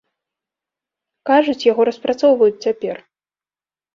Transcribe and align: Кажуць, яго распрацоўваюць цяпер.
Кажуць, 1.29 1.67
яго 1.71 1.81
распрацоўваюць 1.89 2.61
цяпер. 2.69 2.95